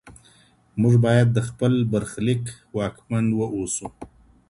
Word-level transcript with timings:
موږ 0.81 0.93
باید 1.05 1.27
د 1.33 1.39
خپل 1.47 1.73
برخلیک 1.91 2.43
واکمن 2.77 3.25
واوسو. 3.35 3.87